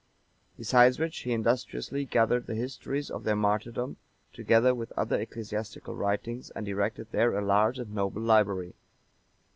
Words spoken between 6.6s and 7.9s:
erected there a large